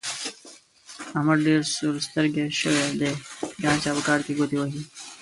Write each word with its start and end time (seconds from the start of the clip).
احمد 1.17 1.39
ډېر 1.47 1.61
سور 1.75 1.95
سترګی 2.07 2.45
شوی 2.59 2.85
دی؛ 3.01 3.11
د 3.59 3.61
هر 3.69 3.77
چا 3.83 3.91
په 3.97 4.03
کار 4.07 4.19
کې 4.25 4.37
ګوتې 4.39 4.57
وهي. 4.59 4.81